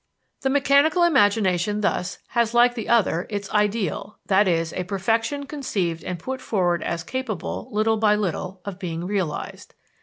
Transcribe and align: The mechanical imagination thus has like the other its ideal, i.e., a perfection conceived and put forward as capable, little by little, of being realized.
The 0.41 0.49
mechanical 0.49 1.03
imagination 1.03 1.81
thus 1.81 2.17
has 2.29 2.55
like 2.55 2.73
the 2.73 2.89
other 2.89 3.27
its 3.29 3.51
ideal, 3.51 4.17
i.e., 4.31 4.63
a 4.73 4.83
perfection 4.83 5.45
conceived 5.45 6.03
and 6.03 6.17
put 6.17 6.41
forward 6.41 6.81
as 6.81 7.03
capable, 7.03 7.69
little 7.71 7.97
by 7.97 8.15
little, 8.15 8.61
of 8.65 8.79
being 8.79 9.05
realized. 9.05 9.75